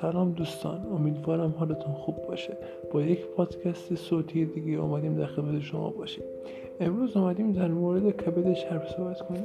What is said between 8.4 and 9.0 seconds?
چرب